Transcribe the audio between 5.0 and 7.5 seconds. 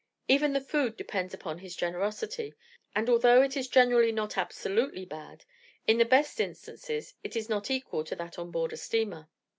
bad, in the best instances, it is